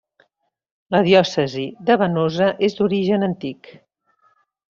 La 0.95 1.01
Diòcesi 1.07 1.65
de 1.89 1.97
Venosa 2.03 2.49
és 2.69 2.77
d'origen 2.79 3.29
antic. 3.31 3.73